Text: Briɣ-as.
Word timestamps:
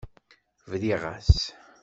Briɣ-as. 0.71 1.33